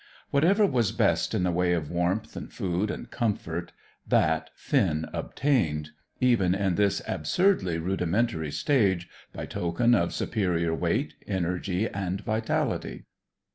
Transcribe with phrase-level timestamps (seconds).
[0.31, 3.71] Whatever was best in the way of warmth, and food, and comfort,
[4.07, 11.87] that Finn obtained, even at this absurdly rudimentary stage, by token of superior weight, energy,
[11.87, 13.05] and vitality.